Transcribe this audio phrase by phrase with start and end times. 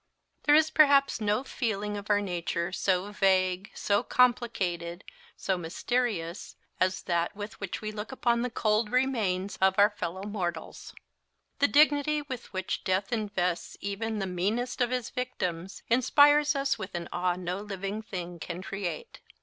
[0.45, 5.03] There is perhaps no feeling of our nature so vague, so complicated,
[5.37, 10.23] so mysterious, as that with which we look upon the cold remains of our fellow
[10.23, 10.95] mortals.
[11.59, 16.95] The dignity with which death invests even the meanest of his victims inspires us with
[16.95, 19.19] an awe no living thing can create.